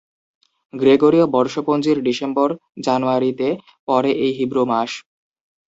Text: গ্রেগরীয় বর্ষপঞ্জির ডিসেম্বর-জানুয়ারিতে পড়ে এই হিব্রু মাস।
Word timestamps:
গ্রেগরীয় 0.73 1.25
বর্ষপঞ্জির 1.35 1.97
ডিসেম্বর-জানুয়ারিতে 2.07 3.47
পড়ে 3.87 4.11
এই 4.23 4.31
হিব্রু 4.37 4.63
মাস। 4.71 4.91